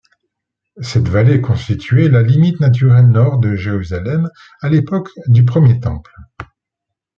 [0.81, 4.31] Cette vallée constituait la limite naturelle nord de Jérusalem
[4.63, 6.15] à l'époque du Premier Temple.